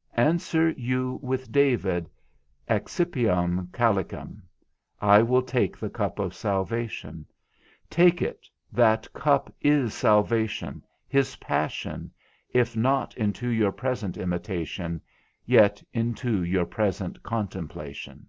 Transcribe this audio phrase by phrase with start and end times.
[0.14, 2.08] _Answer you with David,
[2.70, 4.40] Accipiam calicem,
[4.98, 7.26] I will take the cup of salvation;
[7.90, 12.10] take it, that cup is salvation, his passion,
[12.48, 15.02] if not into your present imitation,
[15.44, 18.26] yet into your present contemplation.